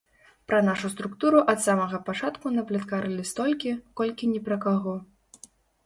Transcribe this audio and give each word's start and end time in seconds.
Пра 0.51 0.61
нашу 0.69 0.89
структуру 0.93 1.43
ад 1.53 1.59
самага 1.67 2.01
пачатку 2.09 2.55
напляткарылі 2.57 3.29
столькі, 3.35 3.79
колькі 4.03 4.23
ні 4.35 4.39
пра 4.49 4.63
каго. 4.69 5.01